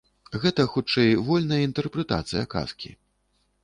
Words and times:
Гэта, 0.45 0.65
хутчэй, 0.71 1.11
вольная 1.29 1.61
інтэрпрэтацыя 1.69 2.51
казкі. 2.59 2.91